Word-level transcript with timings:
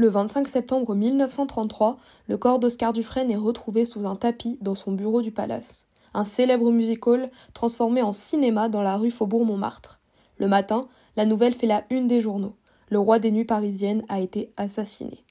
Le 0.00 0.08
25 0.08 0.48
septembre 0.48 0.94
1933, 0.94 1.98
le 2.26 2.38
corps 2.38 2.58
d'Oscar 2.58 2.94
Dufresne 2.94 3.30
est 3.30 3.36
retrouvé 3.36 3.84
sous 3.84 4.06
un 4.06 4.16
tapis 4.16 4.56
dans 4.62 4.74
son 4.74 4.92
bureau 4.92 5.20
du 5.20 5.30
palace. 5.30 5.88
Un 6.14 6.24
célèbre 6.24 6.70
music-hall 6.70 7.30
transformé 7.52 8.00
en 8.00 8.14
cinéma 8.14 8.70
dans 8.70 8.80
la 8.80 8.96
rue 8.96 9.10
Faubourg-Montmartre. 9.10 10.00
Le 10.38 10.48
matin, 10.48 10.88
la 11.18 11.26
nouvelle 11.26 11.52
fait 11.52 11.66
la 11.66 11.84
une 11.90 12.06
des 12.06 12.22
journaux. 12.22 12.54
Le 12.88 12.98
roi 12.98 13.18
des 13.18 13.30
nuits 13.30 13.44
parisiennes 13.44 14.02
a 14.08 14.20
été 14.20 14.54
assassiné. 14.56 15.22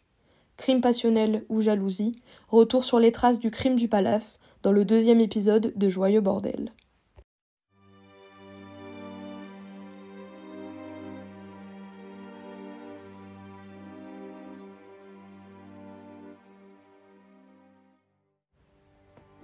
Crime 0.55 0.81
passionnel 0.81 1.45
ou 1.49 1.61
jalousie, 1.61 2.21
retour 2.47 2.83
sur 2.83 2.99
les 2.99 3.11
traces 3.11 3.39
du 3.39 3.49
crime 3.49 3.75
du 3.75 3.87
palace 3.87 4.39
dans 4.61 4.71
le 4.71 4.85
deuxième 4.85 5.19
épisode 5.19 5.73
de 5.75 5.89
Joyeux 5.89 6.21
Bordel. 6.21 6.71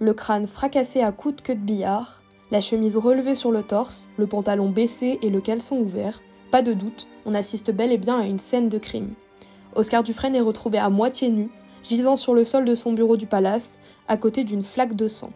Le 0.06 0.14
crâne 0.14 0.46
fracassé 0.46 1.00
à 1.00 1.10
coups 1.10 1.34
de 1.34 1.40
queue 1.40 1.56
de 1.56 1.60
billard, 1.60 2.22
la 2.52 2.60
chemise 2.60 2.96
relevée 2.96 3.34
sur 3.34 3.50
le 3.50 3.64
torse, 3.64 4.08
le 4.16 4.28
pantalon 4.28 4.70
baissé 4.70 5.18
et 5.20 5.30
le 5.30 5.40
caleçon 5.40 5.78
ouvert, 5.78 6.22
pas 6.52 6.62
de 6.62 6.74
doute, 6.74 7.08
on 7.24 7.34
assiste 7.34 7.72
bel 7.72 7.90
et 7.90 7.98
bien 7.98 8.20
à 8.20 8.24
une 8.24 8.38
scène 8.38 8.68
de 8.68 8.78
crime. 8.78 9.14
Oscar 9.74 10.04
Dufresne 10.04 10.36
est 10.36 10.40
retrouvé 10.40 10.78
à 10.78 10.90
moitié 10.90 11.30
nu, 11.30 11.50
gisant 11.82 12.14
sur 12.14 12.34
le 12.34 12.44
sol 12.44 12.64
de 12.64 12.76
son 12.76 12.92
bureau 12.92 13.16
du 13.16 13.26
palace, 13.26 13.80
à 14.06 14.16
côté 14.16 14.44
d'une 14.44 14.62
flaque 14.62 14.94
de 14.94 15.08
sang. 15.08 15.30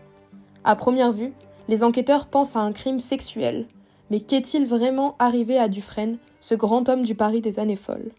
À 0.63 0.77
première 0.77 1.11
vue, 1.11 1.33
les 1.67 1.83
enquêteurs 1.83 2.29
pensent 2.29 2.55
à 2.55 2.61
un 2.61 2.71
crime 2.71 3.01
sexuel. 3.01 3.67
Mais 4.09 4.21
qu'est-il 4.21 4.67
vraiment 4.67 5.17
arrivé 5.19 5.59
à 5.59 5.67
Dufresne, 5.67 6.19
ce 6.39 6.55
grand 6.55 6.89
homme 6.89 7.03
du 7.03 7.17
Paris 7.17 7.41
des 7.41 7.59
années 7.59 7.75
folles? 7.75 8.13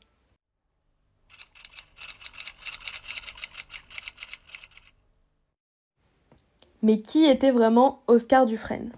Mais 6.84 6.98
qui 6.98 7.26
était 7.26 7.52
vraiment 7.52 8.00
Oscar 8.08 8.48
Dufresne? 8.48 8.92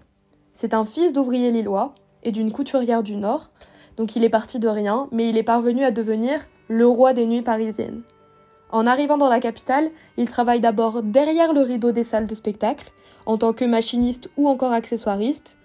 C'est 0.54 0.72
un 0.72 0.86
fils 0.86 1.12
d'ouvrier 1.12 1.50
lillois 1.50 1.94
et 2.22 2.32
d'une 2.32 2.50
couturière 2.50 3.02
du 3.02 3.14
Nord, 3.14 3.50
donc 3.98 4.16
il 4.16 4.24
est 4.24 4.30
parti 4.30 4.58
de 4.58 4.68
rien, 4.68 5.06
mais 5.12 5.28
il 5.28 5.36
est 5.36 5.42
parvenu 5.42 5.84
à 5.84 5.90
devenir 5.90 6.40
le 6.68 6.86
roi 6.86 7.12
des 7.12 7.26
nuits 7.26 7.42
parisiennes. 7.42 8.02
En 8.70 8.86
arrivant 8.86 9.18
dans 9.18 9.28
la 9.28 9.38
capitale, 9.38 9.90
il 10.16 10.30
travaille 10.30 10.60
d'abord 10.60 11.02
derrière 11.02 11.52
le 11.52 11.60
rideau 11.60 11.92
des 11.92 12.04
salles 12.04 12.26
de 12.26 12.34
spectacle, 12.34 12.90
en 13.26 13.36
tant 13.36 13.52
que 13.52 13.66
machiniste 13.66 14.30
ou 14.38 14.48
encore 14.48 14.72
accessoiriste, 14.72 15.58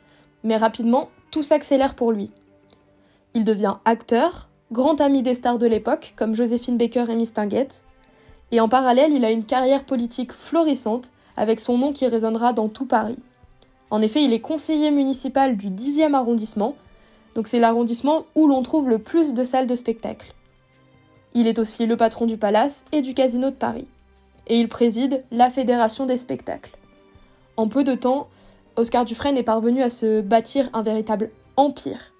mais 0.43 0.57
rapidement, 0.57 1.09
tout 1.31 1.43
s'accélère 1.43 1.95
pour 1.95 2.11
lui. 2.11 2.31
Il 3.33 3.45
devient 3.45 3.75
acteur, 3.85 4.49
grand 4.73 4.99
ami 4.99 5.23
des 5.23 5.35
stars 5.35 5.57
de 5.57 5.67
l'époque, 5.67 6.13
comme 6.17 6.35
Joséphine 6.35 6.77
Baker 6.77 7.05
et 7.09 7.15
Miss 7.15 7.31
Tinguette, 7.31 7.85
et 8.51 8.59
en 8.59 8.67
parallèle, 8.67 9.13
il 9.13 9.23
a 9.23 9.31
une 9.31 9.45
carrière 9.45 9.85
politique 9.85 10.33
florissante, 10.33 11.11
avec 11.39 11.61
son 11.61 11.77
nom 11.77 11.93
qui 11.93 12.05
résonnera 12.05 12.51
dans 12.51 12.67
tout 12.67 12.85
Paris. 12.85 13.17
En 13.89 14.01
effet, 14.01 14.21
il 14.23 14.33
est 14.33 14.41
conseiller 14.41 14.91
municipal 14.91 15.55
du 15.55 15.69
10e 15.69 16.13
arrondissement, 16.13 16.75
donc 17.33 17.47
c'est 17.47 17.59
l'arrondissement 17.59 18.25
où 18.35 18.45
l'on 18.45 18.61
trouve 18.61 18.89
le 18.89 18.99
plus 18.99 19.33
de 19.33 19.45
salles 19.45 19.65
de 19.65 19.75
spectacle. 19.75 20.33
Il 21.33 21.47
est 21.47 21.57
aussi 21.57 21.85
le 21.85 21.95
patron 21.95 22.25
du 22.25 22.35
Palace 22.35 22.83
et 22.91 23.01
du 23.01 23.13
Casino 23.13 23.51
de 23.51 23.55
Paris. 23.55 23.87
Et 24.47 24.59
il 24.59 24.67
préside 24.67 25.23
la 25.31 25.49
Fédération 25.49 26.05
des 26.05 26.17
spectacles. 26.17 26.75
En 27.55 27.69
peu 27.69 27.85
de 27.85 27.95
temps, 27.95 28.27
Oscar 28.75 29.05
Dufresne 29.05 29.37
est 29.37 29.43
parvenu 29.43 29.81
à 29.81 29.89
se 29.89 30.19
bâtir 30.19 30.69
un 30.73 30.81
véritable 30.81 31.29
empire. 31.55 32.13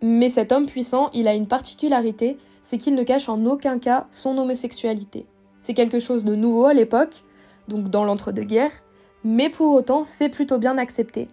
Mais 0.00 0.30
cet 0.30 0.50
homme 0.50 0.66
puissant, 0.66 1.10
il 1.12 1.28
a 1.28 1.34
une 1.34 1.46
particularité, 1.46 2.38
c'est 2.62 2.78
qu'il 2.78 2.94
ne 2.94 3.02
cache 3.02 3.28
en 3.28 3.44
aucun 3.44 3.78
cas 3.78 4.04
son 4.10 4.38
homosexualité. 4.38 5.26
C'est 5.60 5.74
quelque 5.74 6.00
chose 6.00 6.24
de 6.24 6.34
nouveau 6.34 6.64
à 6.64 6.72
l'époque, 6.72 7.22
donc 7.68 7.88
dans 7.88 8.04
l'entre-deux-guerres, 8.04 8.82
mais 9.24 9.50
pour 9.50 9.74
autant 9.74 10.04
c'est 10.04 10.28
plutôt 10.28 10.58
bien 10.58 10.78
accepté. 10.78 11.28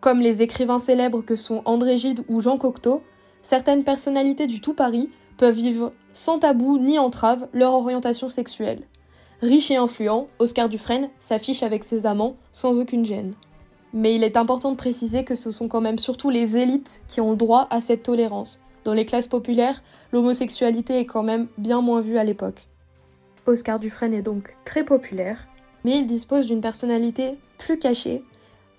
Comme 0.00 0.20
les 0.20 0.42
écrivains 0.42 0.78
célèbres 0.78 1.22
que 1.22 1.36
sont 1.36 1.62
André 1.64 1.96
Gide 1.96 2.24
ou 2.28 2.40
Jean 2.40 2.58
Cocteau, 2.58 3.02
certaines 3.42 3.84
personnalités 3.84 4.46
du 4.46 4.60
tout 4.60 4.74
Paris 4.74 5.10
peuvent 5.36 5.54
vivre 5.54 5.92
sans 6.12 6.38
tabou 6.38 6.78
ni 6.78 6.98
entrave 6.98 7.48
leur 7.52 7.74
orientation 7.74 8.28
sexuelle. 8.28 8.82
Riche 9.40 9.70
et 9.70 9.76
influent, 9.76 10.28
Oscar 10.38 10.68
Dufresne 10.68 11.10
s'affiche 11.18 11.62
avec 11.62 11.84
ses 11.84 12.06
amants 12.06 12.36
sans 12.52 12.78
aucune 12.78 13.04
gêne. 13.04 13.34
Mais 13.92 14.14
il 14.14 14.24
est 14.24 14.36
important 14.36 14.72
de 14.72 14.76
préciser 14.76 15.24
que 15.24 15.34
ce 15.34 15.50
sont 15.50 15.68
quand 15.68 15.80
même 15.80 15.98
surtout 15.98 16.30
les 16.30 16.56
élites 16.56 17.02
qui 17.08 17.20
ont 17.20 17.30
le 17.30 17.36
droit 17.36 17.66
à 17.70 17.80
cette 17.80 18.02
tolérance. 18.02 18.60
Dans 18.84 18.94
les 18.94 19.06
classes 19.06 19.28
populaires, 19.28 19.82
l'homosexualité 20.12 20.98
est 20.98 21.06
quand 21.06 21.22
même 21.22 21.48
bien 21.58 21.80
moins 21.80 22.00
vue 22.00 22.18
à 22.18 22.24
l'époque. 22.24 22.68
Oscar 23.46 23.78
Dufresne 23.78 24.14
est 24.14 24.22
donc 24.22 24.50
très 24.64 24.84
populaire, 24.84 25.46
mais 25.84 25.98
il 25.98 26.06
dispose 26.06 26.46
d'une 26.46 26.60
personnalité 26.60 27.38
plus 27.58 27.78
cachée. 27.78 28.22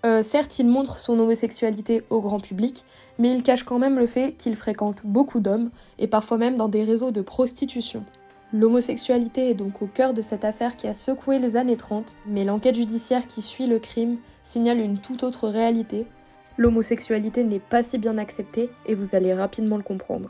Euh, 0.06 0.22
certes, 0.22 0.60
il 0.60 0.68
montre 0.68 1.00
son 1.00 1.18
homosexualité 1.20 2.04
au 2.10 2.22
grand 2.22 2.40
public, 2.40 2.84
mais 3.18 3.32
il 3.34 3.42
cache 3.42 3.64
quand 3.64 3.80
même 3.80 3.98
le 3.98 4.06
fait 4.06 4.34
qu'il 4.38 4.56
fréquente 4.56 5.02
beaucoup 5.04 5.40
d'hommes, 5.40 5.72
et 5.98 6.08
parfois 6.08 6.38
même 6.38 6.58
dans 6.58 6.68
des 6.68 6.84
réseaux 6.84 7.12
de 7.12 7.22
prostitution. 7.22 8.04
L'homosexualité 8.54 9.50
est 9.50 9.56
donc 9.56 9.82
au 9.82 9.88
cœur 9.88 10.14
de 10.14 10.22
cette 10.22 10.46
affaire 10.46 10.76
qui 10.76 10.88
a 10.88 10.94
secoué 10.94 11.40
les 11.40 11.56
années 11.56 11.78
30, 11.78 12.16
mais 12.28 12.44
l'enquête 12.46 12.76
judiciaire 12.76 13.26
qui 13.26 13.42
suit 13.42 13.66
le 13.66 13.80
crime 13.80 14.18
signale 14.44 14.80
une 14.80 15.00
toute 15.00 15.24
autre 15.24 15.48
réalité. 15.48 16.06
L'homosexualité 16.58 17.44
n'est 17.44 17.60
pas 17.60 17.82
si 17.82 17.98
bien 17.98 18.18
acceptée, 18.18 18.70
et 18.86 18.94
vous 18.94 19.16
allez 19.16 19.34
rapidement 19.34 19.78
le 19.78 19.84
comprendre. 19.84 20.30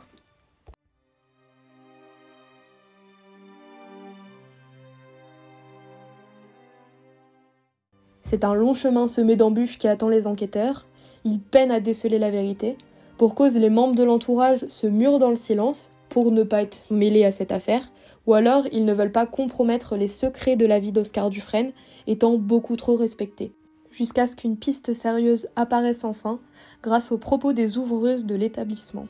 C'est 8.28 8.42
un 8.42 8.54
long 8.54 8.74
chemin 8.74 9.06
semé 9.06 9.36
d'embûches 9.36 9.78
qui 9.78 9.86
attend 9.86 10.08
les 10.08 10.26
enquêteurs. 10.26 10.84
Ils 11.22 11.38
peinent 11.38 11.70
à 11.70 11.78
déceler 11.78 12.18
la 12.18 12.28
vérité. 12.28 12.76
Pour 13.18 13.36
cause, 13.36 13.56
les 13.56 13.70
membres 13.70 13.94
de 13.94 14.02
l'entourage 14.02 14.66
se 14.66 14.88
murent 14.88 15.20
dans 15.20 15.30
le 15.30 15.36
silence 15.36 15.92
pour 16.08 16.32
ne 16.32 16.42
pas 16.42 16.62
être 16.62 16.80
mêlés 16.90 17.24
à 17.24 17.30
cette 17.30 17.52
affaire, 17.52 17.92
ou 18.26 18.34
alors 18.34 18.64
ils 18.72 18.84
ne 18.84 18.92
veulent 18.92 19.12
pas 19.12 19.26
compromettre 19.26 19.94
les 19.94 20.08
secrets 20.08 20.56
de 20.56 20.66
la 20.66 20.80
vie 20.80 20.90
d'Oscar 20.90 21.30
Dufresne, 21.30 21.70
étant 22.08 22.36
beaucoup 22.36 22.74
trop 22.74 22.96
respectés. 22.96 23.52
Jusqu'à 23.92 24.26
ce 24.26 24.34
qu'une 24.34 24.56
piste 24.56 24.92
sérieuse 24.92 25.46
apparaisse 25.54 26.02
enfin, 26.02 26.40
grâce 26.82 27.12
aux 27.12 27.18
propos 27.18 27.52
des 27.52 27.78
ouvreuses 27.78 28.26
de 28.26 28.34
l'établissement. 28.34 29.06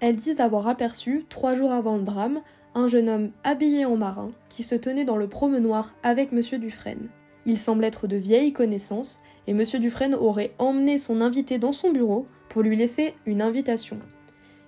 Elles 0.00 0.16
disent 0.16 0.40
avoir 0.40 0.66
aperçu, 0.66 1.24
trois 1.28 1.54
jours 1.54 1.70
avant 1.70 1.98
le 1.98 2.02
drame, 2.02 2.40
un 2.74 2.88
jeune 2.88 3.08
homme 3.08 3.30
habillé 3.44 3.84
en 3.84 3.96
marin 3.96 4.32
qui 4.48 4.64
se 4.64 4.74
tenait 4.74 5.04
dans 5.04 5.16
le 5.16 5.28
promenoir 5.28 5.94
avec 6.02 6.32
M. 6.32 6.40
Dufresne. 6.58 7.10
Il 7.46 7.58
semble 7.58 7.84
être 7.84 8.08
de 8.08 8.16
vieilles 8.16 8.52
connaissances, 8.52 9.20
et 9.46 9.52
M. 9.52 9.62
Dufresne 9.80 10.14
aurait 10.14 10.50
emmené 10.58 10.98
son 10.98 11.20
invité 11.20 11.58
dans 11.58 11.72
son 11.72 11.92
bureau 11.92 12.26
pour 12.48 12.62
lui 12.62 12.76
laisser 12.76 13.14
une 13.24 13.40
invitation. 13.40 13.98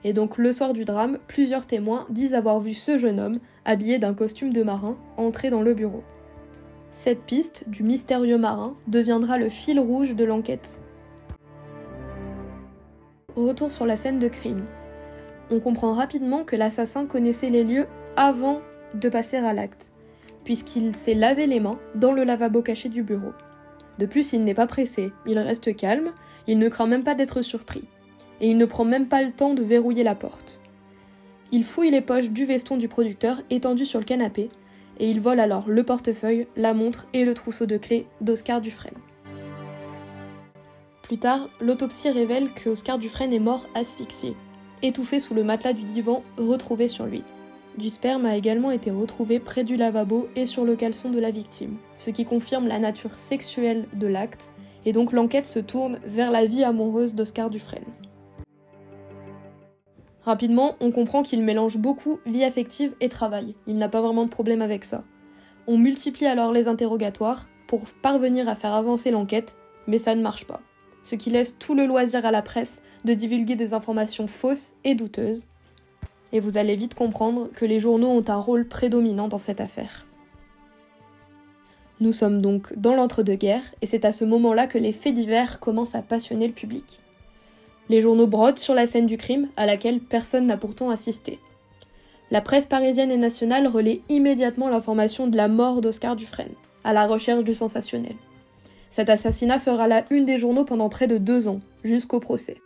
Et 0.05 0.13
donc 0.13 0.39
le 0.39 0.53
soir 0.53 0.73
du 0.73 0.85
drame, 0.85 1.19
plusieurs 1.27 1.67
témoins 1.67 2.07
disent 2.09 2.35
avoir 2.35 2.61
vu 2.61 2.75
ce 2.75 2.97
jeune 2.97 3.19
homme, 3.19 3.41
habillé 3.65 3.99
d'un 3.99 4.15
costume 4.15 4.53
de 4.53 4.63
marin, 4.63 4.97
entrer 5.17 5.51
dans 5.51 5.63
le 5.63 5.75
bureau. 5.75 6.05
Cette 6.91 7.23
piste 7.23 7.65
du 7.69 7.83
mystérieux 7.83 8.39
marin 8.39 8.77
deviendra 8.87 9.39
le 9.39 9.49
fil 9.49 9.81
rouge 9.81 10.15
de 10.15 10.25
l'enquête. 10.25 10.81
Retour 13.35 13.73
sur 13.73 13.87
la 13.87 13.97
scène 13.97 14.21
de 14.21 14.29
crime. 14.29 14.65
On 15.51 15.59
comprend 15.59 15.95
rapidement 15.95 16.45
que 16.45 16.57
l'assassin 16.57 17.07
connaissait 17.07 17.51
les 17.51 17.65
lieux 17.65 17.87
avant 18.17 18.61
de 18.95 19.09
passer 19.09 19.37
à 19.37 19.53
l'acte 19.53 19.91
puisqu'il 20.45 20.95
s'est 20.97 21.15
lavé 21.15 21.47
les 21.47 21.61
mains 21.61 21.79
dans 21.95 22.13
le 22.13 22.25
lavabo 22.25 22.63
caché 22.63 22.89
du 22.89 23.03
bureau. 23.03 23.33
De 23.99 24.07
plus, 24.07 24.33
il 24.33 24.45
n'est 24.45 24.55
pas 24.55 24.67
pressé, 24.67 25.13
il 25.27 25.39
reste 25.39 25.75
calme, 25.77 26.13
il 26.47 26.59
ne 26.59 26.69
craint 26.69 26.87
même 26.87 27.05
pas 27.05 27.15
d'être 27.15 27.43
surpris. 27.43 27.85
Et 28.41 28.49
il 28.49 28.57
ne 28.57 28.67
prend 28.67 28.85
même 28.85 29.09
pas 29.09 29.23
le 29.23 29.33
temps 29.33 29.55
de 29.55 29.63
verrouiller 29.63 30.05
la 30.05 30.15
porte. 30.15 30.61
Il 31.51 31.65
fouille 31.65 31.91
les 31.91 32.01
poches 32.01 32.31
du 32.31 32.45
veston 32.45 32.77
du 32.77 32.89
producteur 32.89 33.43
étendu 33.51 33.85
sur 33.85 33.99
le 33.99 34.05
canapé, 34.05 34.51
et 35.01 35.11
il 35.11 35.21
vole 35.21 35.41
alors 35.41 35.69
le 35.69 35.83
portefeuille, 35.83 36.47
la 36.57 36.75
montre 36.75 37.07
et 37.13 37.25
le 37.25 37.35
trousseau 37.35 37.67
de 37.67 37.77
clés 37.77 38.07
d'Oscar 38.21 38.61
Dufresne. 38.61 38.99
Plus 41.03 41.19
tard, 41.19 41.49
l'autopsie 41.61 42.11
révèle 42.11 42.51
que 42.53 42.69
Oscar 42.69 42.99
Dufresne 42.99 43.33
est 43.33 43.39
mort 43.39 43.67
asphyxié, 43.75 44.37
étouffé 44.83 45.21
sous 45.21 45.35
le 45.35 45.43
matelas 45.43 45.73
du 45.73 45.85
divan 45.85 46.23
retrouvé 46.37 46.87
sur 46.87 47.07
lui. 47.07 47.25
Du 47.79 47.91
sperme 47.91 48.27
a 48.27 48.37
également 48.37 48.73
été 48.73 48.91
retrouvé 48.91 49.39
près 49.39 49.63
du 49.63 49.77
lavabo 49.77 50.27
et 50.35 50.47
sur 50.47 50.65
le 50.65 50.75
caleçon 50.75 51.11
de 51.11 51.21
la 51.21 51.31
victime, 51.31 51.77
ce 51.97 52.11
qui 52.11 52.25
confirme 52.25 52.67
la 52.67 52.81
nature 52.81 53.17
sexuelle 53.17 53.87
de 53.95 54.09
l'acte, 54.09 54.51
et 54.85 54.91
donc 54.91 55.13
l'enquête 55.13 55.47
se 55.47 55.61
tourne 55.61 56.01
vers 56.05 56.33
la 56.33 56.45
vie 56.45 56.65
amoureuse 56.65 57.15
d'Oscar 57.15 57.51
Dufresne. 57.51 57.85
Rapidement, 60.23 60.75
on 60.81 60.91
comprend 60.91 61.23
qu'il 61.23 61.41
mélange 61.45 61.79
beaucoup 61.79 62.19
vie 62.27 62.43
affective 62.43 62.97
et 63.01 63.09
travail, 63.09 63.55
il 63.69 63.79
n'a 63.79 63.89
pas 63.89 64.01
vraiment 64.01 64.25
de 64.25 64.31
problème 64.31 64.61
avec 64.61 64.83
ça. 64.83 65.05
On 65.69 65.79
multiplie 65.79 66.27
alors 66.27 66.51
les 66.51 66.67
interrogatoires 66.67 67.47
pour 67.69 67.85
parvenir 68.03 68.49
à 68.49 68.57
faire 68.57 68.75
avancer 68.75 69.13
l'enquête, 69.13 69.57
mais 69.87 69.99
ça 69.99 70.17
ne 70.17 70.23
marche 70.23 70.47
pas, 70.47 70.63
ce 71.05 71.15
qui 71.15 71.31
laisse 71.31 71.57
tout 71.61 71.77
le 71.77 71.87
loisir 71.87 72.27
à 72.27 72.33
la 72.33 72.43
presse 72.43 72.83
de 73.05 73.15
divulguer 73.15 73.55
des 73.55 73.73
informations 73.73 74.27
fausses 74.27 74.73
et 74.83 74.97
douteuses, 74.97 75.47
et 76.33 76.41
vous 76.41 76.57
allez 76.57 76.77
vite 76.77 76.95
comprendre 76.95 77.49
que 77.55 77.65
les 77.65 77.81
journaux 77.81 78.11
ont 78.11 78.25
un 78.29 78.37
rôle 78.37 78.67
prédominant 78.67 79.29
dans 79.29 79.39
cette 79.39 79.61
affaire. 79.61 80.07
Nous 82.01 82.13
sommes 82.13 82.41
donc 82.41 82.77
dans 82.77 82.95
l'entre-deux-guerres, 82.95 83.75
et 83.83 83.87
c'est 83.87 84.05
à 84.05 84.13
ce 84.13 84.25
moment-là 84.25 84.67
que 84.67 84.79
les 84.79 84.93
faits 84.93 85.15
divers 85.15 85.59
commencent 85.59 85.97
à 85.97 86.03
passionner 86.03 86.47
le 86.47 86.53
public. 86.53 87.01
Les 87.89 88.01
journaux 88.01 88.27
brodent 88.27 88.59
sur 88.59 88.75
la 88.75 88.87
scène 88.87 89.07
du 89.07 89.17
crime, 89.17 89.49
à 89.57 89.67
laquelle 89.67 90.01
personne 90.01 90.47
n'a 90.47 90.57
pourtant 90.57 90.91
assisté. 90.91 91.39
La 92.31 92.41
presse 92.41 92.67
parisienne 92.67 93.11
et 93.11 93.17
nationale 93.17 93.67
relaie 93.67 94.03
immédiatement 94.09 94.69
l'information 94.69 95.27
de 95.27 95.37
la 95.37 95.49
mort 95.49 95.81
d'Oscar 95.81 96.15
Dufresne, 96.15 96.55
à 96.85 96.93
la 96.93 97.07
recherche 97.07 97.43
du 97.43 97.55
sensationnel. 97.55 98.17
Cet 98.91 99.11
assassinat 99.11 99.59
fera 99.59 99.89
la 99.89 100.05
une 100.11 100.25
des 100.25 100.39
journaux 100.39 100.65
pendant 100.65 100.89
près 100.89 101.07
de 101.07 101.19
deux 101.19 101.49
ans, 101.49 101.61
jusqu'au 101.83 102.21
procès. 102.21 102.59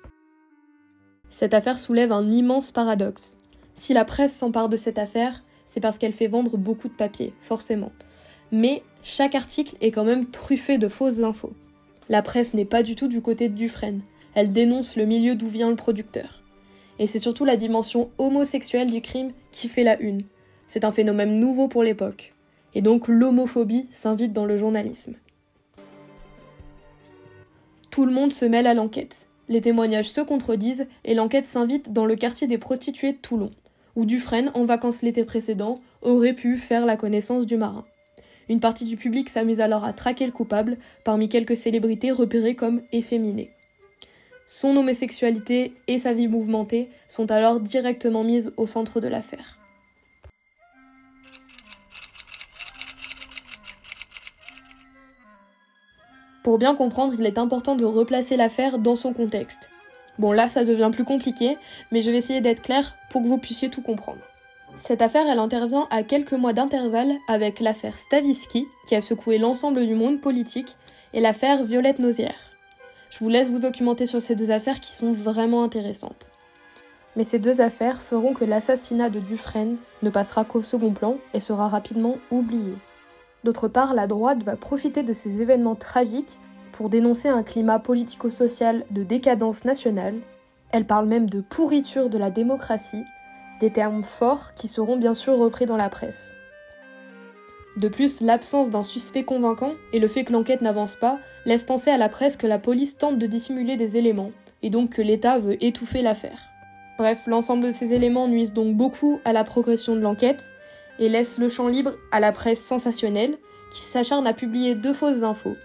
Cette 1.28 1.54
affaire 1.54 1.78
soulève 1.78 2.12
un 2.12 2.30
immense 2.30 2.70
paradoxe. 2.70 3.38
Si 3.74 3.92
la 3.92 4.04
presse 4.04 4.34
s'empare 4.34 4.68
de 4.68 4.76
cette 4.76 4.98
affaire, 4.98 5.42
c'est 5.66 5.80
parce 5.80 5.98
qu'elle 5.98 6.12
fait 6.12 6.28
vendre 6.28 6.56
beaucoup 6.56 6.88
de 6.88 6.94
papier, 6.94 7.32
forcément. 7.40 7.92
Mais 8.50 8.82
chaque 9.02 9.34
article 9.34 9.76
est 9.80 9.90
quand 9.90 10.04
même 10.04 10.26
truffé 10.26 10.78
de 10.78 10.88
fausses 10.88 11.20
infos. 11.20 11.54
La 12.08 12.22
presse 12.22 12.54
n'est 12.54 12.64
pas 12.64 12.82
du 12.82 12.94
tout 12.94 13.08
du 13.08 13.22
côté 13.22 13.48
de 13.48 13.54
Dufresne, 13.54 14.02
elle 14.34 14.52
dénonce 14.52 14.96
le 14.96 15.04
milieu 15.04 15.34
d'où 15.34 15.48
vient 15.48 15.70
le 15.70 15.76
producteur. 15.76 16.42
Et 16.98 17.06
c'est 17.06 17.18
surtout 17.18 17.44
la 17.44 17.56
dimension 17.56 18.10
homosexuelle 18.18 18.90
du 18.90 19.00
crime 19.00 19.32
qui 19.50 19.68
fait 19.68 19.82
la 19.82 19.98
une. 20.00 20.24
C'est 20.66 20.84
un 20.84 20.92
phénomène 20.92 21.38
nouveau 21.38 21.68
pour 21.68 21.82
l'époque. 21.82 22.34
Et 22.74 22.80
donc 22.80 23.08
l'homophobie 23.08 23.86
s'invite 23.90 24.32
dans 24.32 24.46
le 24.46 24.56
journalisme. 24.56 25.14
Tout 27.90 28.06
le 28.06 28.12
monde 28.12 28.32
se 28.32 28.46
mêle 28.46 28.66
à 28.66 28.74
l'enquête. 28.74 29.28
Les 29.48 29.60
témoignages 29.60 30.10
se 30.10 30.22
contredisent 30.22 30.88
et 31.04 31.14
l'enquête 31.14 31.46
s'invite 31.46 31.92
dans 31.92 32.06
le 32.06 32.16
quartier 32.16 32.46
des 32.46 32.56
prostituées 32.56 33.12
de 33.12 33.18
Toulon, 33.18 33.50
où 33.96 34.04
Dufresne, 34.04 34.50
en 34.54 34.64
vacances 34.64 35.02
l'été 35.02 35.24
précédent, 35.24 35.80
aurait 36.02 36.32
pu 36.32 36.56
faire 36.56 36.86
la 36.86 36.96
connaissance 36.96 37.46
du 37.46 37.56
marin. 37.56 37.84
Une 38.48 38.60
partie 38.60 38.84
du 38.84 38.96
public 38.96 39.28
s'amuse 39.28 39.60
alors 39.60 39.84
à 39.84 39.92
traquer 39.92 40.26
le 40.26 40.32
coupable 40.32 40.76
parmi 41.04 41.28
quelques 41.28 41.56
célébrités 41.56 42.10
repérées 42.10 42.54
comme 42.54 42.82
efféminées. 42.92 43.50
Son 44.46 44.76
homosexualité 44.76 45.72
et 45.86 45.98
sa 45.98 46.12
vie 46.12 46.28
mouvementée 46.28 46.88
sont 47.08 47.30
alors 47.30 47.60
directement 47.60 48.24
mises 48.24 48.52
au 48.56 48.66
centre 48.66 49.00
de 49.00 49.08
l'affaire. 49.08 49.56
Pour 56.42 56.58
bien 56.58 56.74
comprendre, 56.74 57.14
il 57.16 57.24
est 57.24 57.38
important 57.38 57.76
de 57.76 57.84
replacer 57.84 58.36
l'affaire 58.36 58.78
dans 58.78 58.96
son 58.96 59.12
contexte. 59.12 59.70
Bon 60.18 60.32
là 60.32 60.48
ça 60.48 60.64
devient 60.64 60.90
plus 60.92 61.04
compliqué, 61.04 61.56
mais 61.90 62.02
je 62.02 62.10
vais 62.10 62.18
essayer 62.18 62.40
d'être 62.40 62.62
clair 62.62 62.96
pour 63.10 63.22
que 63.22 63.28
vous 63.28 63.38
puissiez 63.38 63.70
tout 63.70 63.82
comprendre. 63.82 64.20
Cette 64.76 65.02
affaire, 65.02 65.26
elle 65.28 65.38
intervient 65.38 65.86
à 65.90 66.02
quelques 66.02 66.32
mois 66.32 66.52
d'intervalle 66.52 67.12
avec 67.28 67.60
l'affaire 67.60 67.98
Stavisky, 67.98 68.66
qui 68.86 68.94
a 68.94 69.02
secoué 69.02 69.38
l'ensemble 69.38 69.86
du 69.86 69.94
monde 69.94 70.20
politique, 70.20 70.76
et 71.12 71.20
l'affaire 71.20 71.64
Violette 71.64 71.98
Nausière. 71.98 72.34
Je 73.10 73.18
vous 73.18 73.28
laisse 73.28 73.50
vous 73.50 73.58
documenter 73.58 74.06
sur 74.06 74.22
ces 74.22 74.34
deux 74.34 74.50
affaires 74.50 74.80
qui 74.80 74.94
sont 74.94 75.12
vraiment 75.12 75.62
intéressantes. 75.62 76.30
Mais 77.16 77.24
ces 77.24 77.38
deux 77.38 77.60
affaires 77.60 78.00
feront 78.00 78.32
que 78.32 78.46
l'assassinat 78.46 79.10
de 79.10 79.20
Dufresne 79.20 79.76
ne 80.02 80.08
passera 80.08 80.44
qu'au 80.44 80.62
second 80.62 80.92
plan 80.92 81.18
et 81.34 81.40
sera 81.40 81.68
rapidement 81.68 82.16
oublié. 82.30 82.74
D'autre 83.44 83.68
part, 83.68 83.92
la 83.92 84.06
droite 84.06 84.42
va 84.42 84.56
profiter 84.56 85.02
de 85.02 85.12
ces 85.12 85.42
événements 85.42 85.74
tragiques 85.74 86.38
pour 86.72 86.88
dénoncer 86.88 87.28
un 87.28 87.42
climat 87.42 87.78
politico-social 87.78 88.84
de 88.90 89.02
décadence 89.02 89.64
nationale. 89.64 90.16
Elle 90.70 90.86
parle 90.86 91.06
même 91.06 91.28
de 91.28 91.40
pourriture 91.40 92.08
de 92.08 92.18
la 92.18 92.30
démocratie 92.30 93.04
des 93.60 93.70
termes 93.70 94.02
forts 94.02 94.52
qui 94.52 94.66
seront 94.66 94.96
bien 94.96 95.14
sûr 95.14 95.36
repris 95.36 95.66
dans 95.66 95.76
la 95.76 95.88
presse. 95.88 96.34
De 97.76 97.88
plus, 97.88 98.20
l'absence 98.20 98.70
d'un 98.70 98.82
suspect 98.82 99.24
convaincant 99.24 99.72
et 99.92 99.98
le 99.98 100.08
fait 100.08 100.24
que 100.24 100.32
l'enquête 100.32 100.60
n'avance 100.60 100.96
pas 100.96 101.18
laissent 101.46 101.64
penser 101.64 101.90
à 101.90 101.96
la 101.96 102.08
presse 102.08 102.36
que 102.36 102.46
la 102.46 102.58
police 102.58 102.98
tente 102.98 103.18
de 103.18 103.26
dissimuler 103.26 103.76
des 103.76 103.96
éléments, 103.96 104.32
et 104.62 104.70
donc 104.70 104.90
que 104.90 105.02
l'État 105.02 105.38
veut 105.38 105.62
étouffer 105.64 106.02
l'affaire. 106.02 106.38
Bref, 106.98 107.26
l'ensemble 107.26 107.66
de 107.66 107.72
ces 107.72 107.92
éléments 107.92 108.28
nuisent 108.28 108.52
donc 108.52 108.76
beaucoup 108.76 109.20
à 109.24 109.32
la 109.32 109.44
progression 109.44 109.94
de 109.94 110.00
l'enquête 110.00 110.50
et 110.98 111.08
laisse 111.08 111.38
le 111.38 111.48
champ 111.48 111.68
libre 111.68 111.92
à 112.10 112.20
la 112.20 112.32
presse 112.32 112.62
sensationnelle 112.62 113.38
qui 113.70 113.80
s'acharne 113.80 114.26
à 114.26 114.34
publier 114.34 114.74
deux 114.74 114.92
fausses 114.92 115.22
infos. 115.22 115.56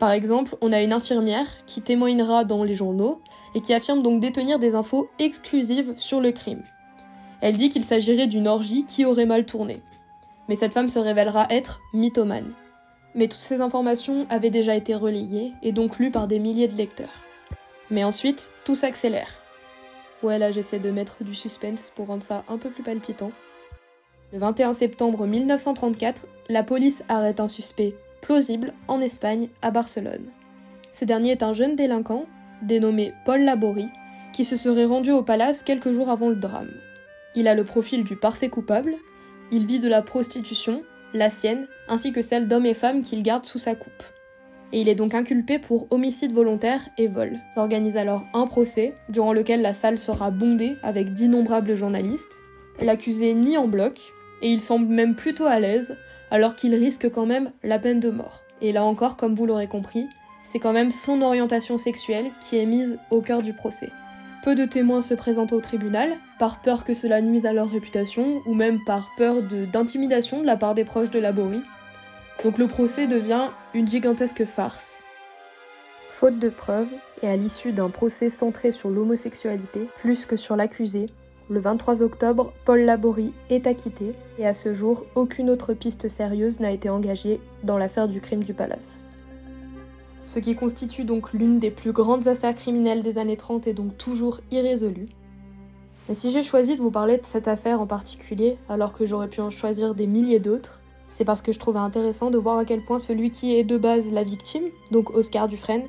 Par 0.00 0.12
exemple, 0.12 0.56
on 0.62 0.72
a 0.72 0.80
une 0.80 0.94
infirmière 0.94 1.46
qui 1.66 1.82
témoignera 1.82 2.44
dans 2.44 2.64
les 2.64 2.74
journaux 2.74 3.20
et 3.54 3.60
qui 3.60 3.74
affirme 3.74 4.02
donc 4.02 4.18
détenir 4.18 4.58
des 4.58 4.74
infos 4.74 5.10
exclusives 5.18 5.92
sur 5.98 6.22
le 6.22 6.32
crime. 6.32 6.62
Elle 7.42 7.58
dit 7.58 7.68
qu'il 7.68 7.84
s'agirait 7.84 8.26
d'une 8.26 8.48
orgie 8.48 8.86
qui 8.86 9.04
aurait 9.04 9.26
mal 9.26 9.44
tourné. 9.44 9.82
Mais 10.48 10.56
cette 10.56 10.72
femme 10.72 10.88
se 10.88 10.98
révélera 10.98 11.46
être 11.50 11.82
mythomane. 11.92 12.54
Mais 13.14 13.28
toutes 13.28 13.40
ces 13.40 13.60
informations 13.60 14.24
avaient 14.30 14.48
déjà 14.48 14.74
été 14.74 14.94
relayées 14.94 15.52
et 15.62 15.70
donc 15.70 15.98
lues 15.98 16.10
par 16.10 16.28
des 16.28 16.38
milliers 16.38 16.68
de 16.68 16.76
lecteurs. 16.76 17.20
Mais 17.90 18.02
ensuite, 18.02 18.50
tout 18.64 18.74
s'accélère. 18.74 19.28
Ouais, 20.22 20.38
là 20.38 20.50
j'essaie 20.50 20.78
de 20.78 20.90
mettre 20.90 21.24
du 21.24 21.34
suspense 21.34 21.92
pour 21.94 22.06
rendre 22.06 22.22
ça 22.22 22.42
un 22.48 22.56
peu 22.56 22.70
plus 22.70 22.82
palpitant. 22.82 23.32
Le 24.32 24.38
21 24.38 24.72
septembre 24.72 25.26
1934, 25.26 26.26
la 26.48 26.62
police 26.62 27.04
arrête 27.08 27.40
un 27.40 27.48
suspect 27.48 27.94
plausible 28.30 28.74
en 28.86 29.00
Espagne, 29.00 29.48
à 29.60 29.72
Barcelone. 29.72 30.30
Ce 30.92 31.04
dernier 31.04 31.32
est 31.32 31.42
un 31.42 31.52
jeune 31.52 31.74
délinquant, 31.74 32.26
dénommé 32.62 33.12
Paul 33.24 33.40
Laborie, 33.40 33.88
qui 34.32 34.44
se 34.44 34.54
serait 34.54 34.84
rendu 34.84 35.10
au 35.10 35.24
palace 35.24 35.64
quelques 35.64 35.90
jours 35.90 36.10
avant 36.10 36.28
le 36.28 36.36
drame. 36.36 36.70
Il 37.34 37.48
a 37.48 37.56
le 37.56 37.64
profil 37.64 38.04
du 38.04 38.14
parfait 38.14 38.48
coupable, 38.48 38.94
il 39.50 39.66
vit 39.66 39.80
de 39.80 39.88
la 39.88 40.00
prostitution, 40.00 40.84
la 41.12 41.28
sienne, 41.28 41.66
ainsi 41.88 42.12
que 42.12 42.22
celle 42.22 42.46
d'hommes 42.46 42.66
et 42.66 42.74
femmes 42.74 43.02
qu'il 43.02 43.24
garde 43.24 43.46
sous 43.46 43.58
sa 43.58 43.74
coupe. 43.74 44.04
Et 44.72 44.80
il 44.80 44.88
est 44.88 44.94
donc 44.94 45.12
inculpé 45.12 45.58
pour 45.58 45.88
homicide 45.90 46.32
volontaire 46.32 46.82
et 46.98 47.08
vol. 47.08 47.36
S'organise 47.52 47.96
alors 47.96 48.26
un 48.32 48.46
procès, 48.46 48.94
durant 49.08 49.32
lequel 49.32 49.60
la 49.60 49.74
salle 49.74 49.98
sera 49.98 50.30
bondée 50.30 50.76
avec 50.84 51.12
d'innombrables 51.14 51.74
journalistes. 51.74 52.44
L'accusé 52.80 53.34
nie 53.34 53.56
en 53.56 53.66
bloc, 53.66 53.98
et 54.40 54.52
il 54.52 54.60
semble 54.60 54.86
même 54.86 55.16
plutôt 55.16 55.46
à 55.46 55.58
l'aise, 55.58 55.96
alors 56.30 56.54
qu'il 56.54 56.74
risque 56.74 57.10
quand 57.10 57.26
même 57.26 57.50
la 57.62 57.78
peine 57.78 58.00
de 58.00 58.10
mort. 58.10 58.42
Et 58.62 58.72
là 58.72 58.84
encore, 58.84 59.16
comme 59.16 59.34
vous 59.34 59.46
l'aurez 59.46 59.68
compris, 59.68 60.06
c'est 60.42 60.58
quand 60.58 60.72
même 60.72 60.92
son 60.92 61.22
orientation 61.22 61.78
sexuelle 61.78 62.30
qui 62.40 62.58
est 62.58 62.66
mise 62.66 62.98
au 63.10 63.20
cœur 63.20 63.42
du 63.42 63.52
procès. 63.52 63.90
Peu 64.42 64.54
de 64.54 64.64
témoins 64.64 65.02
se 65.02 65.14
présentent 65.14 65.52
au 65.52 65.60
tribunal, 65.60 66.16
par 66.38 66.62
peur 66.62 66.84
que 66.84 66.94
cela 66.94 67.20
nuise 67.20 67.44
à 67.44 67.52
leur 67.52 67.70
réputation, 67.70 68.40
ou 68.46 68.54
même 68.54 68.78
par 68.86 69.10
peur 69.18 69.42
d'intimidation 69.42 70.40
de, 70.40 70.46
la 70.46 70.56
part 70.56 70.74
des 70.74 70.84
proches 70.84 71.10
de 71.10 71.18
Laborie. 71.18 71.62
Donc 72.42 72.56
le 72.56 72.66
procès 72.66 73.06
devient 73.06 73.48
une 73.74 73.86
gigantesque 73.86 74.46
farce. 74.46 75.02
Faute 76.08 76.38
de 76.38 76.48
preuves, 76.48 76.92
et 77.22 77.28
à 77.28 77.36
l'issue 77.36 77.72
d'un 77.72 77.90
procès 77.90 78.30
centré 78.30 78.72
sur 78.72 78.88
l'homosexualité, 78.88 79.88
plus 80.00 80.24
que 80.24 80.36
sur 80.36 80.56
l'accusé, 80.56 81.06
le 81.50 81.60
23 81.60 82.02
octobre, 82.02 82.54
Paul 82.64 82.80
Laborie 82.80 83.34
est 83.50 83.66
acquitté, 83.66 84.14
et 84.38 84.46
à 84.46 84.54
ce 84.54 84.72
jour, 84.72 85.04
aucune 85.14 85.50
autre 85.50 85.74
piste 85.74 86.08
sérieuse 86.08 86.60
n'a 86.60 86.70
été 86.70 86.88
engagée 86.88 87.40
dans 87.64 87.76
l'affaire 87.76 88.08
du 88.08 88.22
crime 88.22 88.44
du 88.44 88.54
palace 88.54 89.06
ce 90.30 90.38
qui 90.38 90.54
constitue 90.54 91.02
donc 91.02 91.32
l'une 91.32 91.58
des 91.58 91.72
plus 91.72 91.90
grandes 91.90 92.28
affaires 92.28 92.54
criminelles 92.54 93.02
des 93.02 93.18
années 93.18 93.36
30 93.36 93.66
et 93.66 93.72
donc 93.72 93.98
toujours 93.98 94.38
irrésolue. 94.52 95.08
Mais 96.08 96.14
si 96.14 96.30
j'ai 96.30 96.44
choisi 96.44 96.76
de 96.76 96.80
vous 96.80 96.92
parler 96.92 97.16
de 97.16 97.26
cette 97.26 97.48
affaire 97.48 97.80
en 97.80 97.86
particulier, 97.88 98.56
alors 98.68 98.92
que 98.92 99.04
j'aurais 99.04 99.26
pu 99.26 99.40
en 99.40 99.50
choisir 99.50 99.92
des 99.96 100.06
milliers 100.06 100.38
d'autres, 100.38 100.80
c'est 101.08 101.24
parce 101.24 101.42
que 101.42 101.50
je 101.50 101.58
trouvais 101.58 101.80
intéressant 101.80 102.30
de 102.30 102.38
voir 102.38 102.58
à 102.58 102.64
quel 102.64 102.80
point 102.80 103.00
celui 103.00 103.32
qui 103.32 103.56
est 103.56 103.64
de 103.64 103.76
base 103.76 104.12
la 104.12 104.22
victime, 104.22 104.62
donc 104.92 105.10
Oscar 105.10 105.48
Dufresne, 105.48 105.82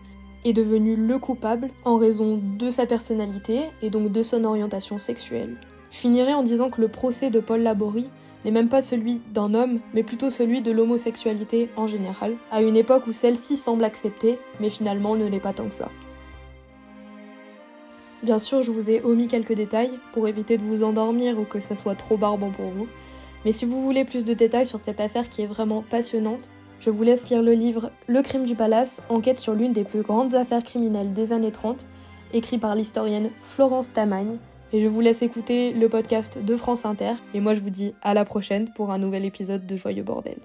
est 0.46 0.54
devenu 0.54 0.96
le 0.96 1.20
coupable 1.20 1.70
en 1.86 1.98
raison 1.98 2.40
de 2.58 2.70
sa 2.70 2.86
personnalité 2.86 3.70
et 3.82 3.90
donc 3.90 4.12
de 4.12 4.24
son 4.24 4.44
orientation 4.44 5.00
sexuelle. 5.00 5.56
Je 5.92 5.98
finirai 5.98 6.34
en 6.34 6.44
disant 6.44 6.70
que 6.70 6.82
le 6.82 6.88
procès 6.88 7.30
de 7.30 7.40
Paul 7.40 7.62
Laborie 7.62 8.10
n'est 8.44 8.52
même 8.52 8.70
pas 8.70 8.82
celui 8.82 9.22
d'un 9.34 9.54
homme, 9.54 9.80
mais 9.94 10.04
plutôt 10.04 10.30
celui 10.30 10.62
de 10.62 10.72
l'homosexualité 10.72 11.70
en 11.76 11.88
général, 11.88 12.36
à 12.52 12.62
une 12.62 12.78
époque 12.78 13.08
où 13.08 13.12
celle-ci 13.12 13.58
semble 13.58 13.84
acceptée, 13.84 14.40
mais 14.60 14.70
finalement 14.70 15.16
ne 15.16 15.28
l'est 15.28 15.40
pas 15.40 15.54
tant 15.54 15.68
que 15.68 15.74
ça. 15.74 15.90
Bien 18.24 18.40
sûr, 18.40 18.62
je 18.62 18.72
vous 18.72 18.90
ai 18.90 19.02
omis 19.04 19.28
quelques 19.28 19.54
détails 19.54 19.98
pour 20.14 20.28
éviter 20.28 20.58
de 20.58 20.64
vous 20.64 20.84
endormir 20.84 21.40
ou 21.40 21.44
que 21.44 21.60
ça 21.60 21.76
soit 21.76 21.96
trop 21.96 22.18
barbant 22.18 22.52
pour 22.52 22.68
vous. 22.68 22.88
Mais 23.46 23.52
si 23.52 23.66
vous 23.66 23.82
voulez 23.82 24.06
plus 24.06 24.24
de 24.24 24.34
détails 24.34 24.68
sur 24.68 24.80
cette 24.80 25.00
affaire 25.00 25.28
qui 25.28 25.42
est 25.42 25.48
vraiment 25.48 25.84
passionnante, 25.90 26.52
je 26.82 26.90
vous 26.90 27.04
laisse 27.04 27.30
lire 27.30 27.44
le 27.44 27.54
livre 27.54 27.92
Le 28.08 28.24
crime 28.24 28.44
du 28.44 28.56
palace, 28.56 29.02
enquête 29.08 29.40
sur 29.40 29.54
l'une 29.54 29.72
des 29.72 29.84
plus 29.84 30.02
grandes 30.02 30.34
affaires 30.34 30.64
criminelles 30.64 31.14
des 31.14 31.32
années 31.32 31.52
30, 31.52 31.86
écrit 32.34 32.58
par 32.58 32.76
l'historienne 32.76 33.30
Florence 33.44 33.94
Tamagne, 33.94 34.38
et 34.74 34.82
je 34.82 34.88
vous 34.88 35.02
laisse 35.02 35.22
écouter 35.22 35.74
le 35.74 35.90
podcast 35.90 36.40
de 36.44 36.56
France 36.56 36.86
Inter. 36.86 37.14
Et 37.36 37.40
moi, 37.40 37.54
je 37.54 37.60
vous 37.60 37.70
dis 37.70 37.94
à 38.02 38.14
la 38.14 38.26
prochaine 38.26 38.72
pour 38.74 38.90
un 38.92 38.98
nouvel 38.98 39.26
épisode 39.26 39.68
de 39.68 39.76
Joyeux 39.76 40.04
Bordel. 40.04 40.38